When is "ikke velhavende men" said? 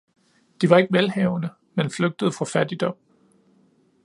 0.77-1.89